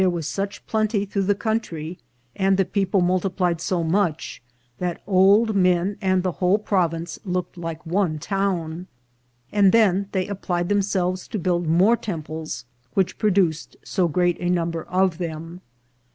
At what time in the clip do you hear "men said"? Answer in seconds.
5.55-6.23